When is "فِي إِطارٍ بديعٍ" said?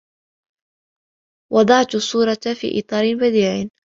2.61-3.69